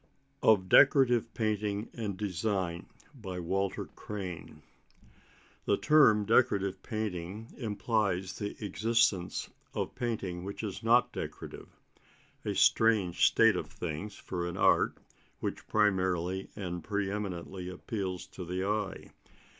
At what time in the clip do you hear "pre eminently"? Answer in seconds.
16.83-17.69